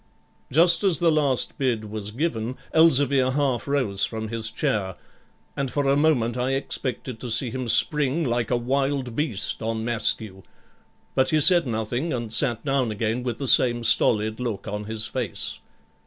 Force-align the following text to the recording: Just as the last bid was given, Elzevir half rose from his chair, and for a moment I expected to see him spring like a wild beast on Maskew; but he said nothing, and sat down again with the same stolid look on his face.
Just 0.51 0.83
as 0.83 0.97
the 0.97 1.11
last 1.11 1.59
bid 1.59 1.85
was 1.85 2.09
given, 2.09 2.57
Elzevir 2.73 3.33
half 3.33 3.67
rose 3.67 4.03
from 4.03 4.29
his 4.29 4.49
chair, 4.49 4.95
and 5.55 5.69
for 5.69 5.87
a 5.87 5.95
moment 5.95 6.35
I 6.37 6.53
expected 6.53 7.19
to 7.19 7.29
see 7.29 7.51
him 7.51 7.67
spring 7.67 8.23
like 8.23 8.49
a 8.49 8.57
wild 8.57 9.15
beast 9.15 9.61
on 9.61 9.85
Maskew; 9.85 10.41
but 11.13 11.29
he 11.29 11.39
said 11.39 11.67
nothing, 11.67 12.13
and 12.13 12.33
sat 12.33 12.65
down 12.65 12.89
again 12.91 13.21
with 13.21 13.37
the 13.37 13.47
same 13.47 13.83
stolid 13.83 14.39
look 14.39 14.67
on 14.67 14.85
his 14.85 15.05
face. 15.05 15.59